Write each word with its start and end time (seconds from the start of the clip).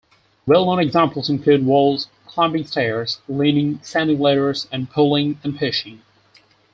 Well-known 0.47 0.79
examples 0.79 1.29
include 1.29 1.63
"walls", 1.63 2.07
"climbing 2.25 2.65
stairs", 2.65 3.21
"leaning", 3.29 3.75
"descending 3.75 4.19
ladders", 4.19 4.67
and 4.71 4.89
"pulling 4.89 5.39
and 5.43 5.55
pushing". 5.59 6.01